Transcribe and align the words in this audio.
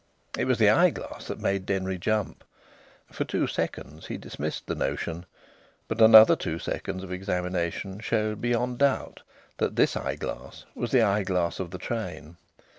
It 0.35 0.45
was 0.45 0.57
the 0.57 0.71
eyeglass 0.71 1.27
that 1.27 1.39
made 1.39 1.67
Denry 1.67 1.99
jump. 1.99 2.43
For 3.11 3.23
two 3.23 3.45
seconds 3.45 4.07
he 4.07 4.17
dismissed 4.17 4.65
the 4.65 4.73
notion.... 4.73 5.27
But 5.87 6.01
another 6.01 6.35
two 6.35 6.57
seconds 6.57 7.03
of 7.03 7.11
examination 7.11 7.99
showed 7.99 8.41
beyond 8.41 8.79
doubt 8.79 9.21
that 9.57 9.75
this 9.75 9.95
eyeglass 9.95 10.65
was 10.73 10.89
the 10.89 11.03
eyeglass 11.03 11.59
of 11.59 11.69
the 11.69 11.77
train. 11.77 12.37